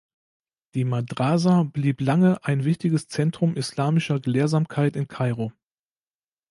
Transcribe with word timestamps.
Die 0.73 0.83
Madrasa 0.83 1.61
blieb 1.61 2.01
lange 2.01 2.43
ein 2.43 2.65
wichtiges 2.65 3.07
Zentrum 3.07 3.55
islamischer 3.55 4.19
Gelehrsamkeit 4.19 4.95
in 4.95 5.07
Kairo. 5.07 5.53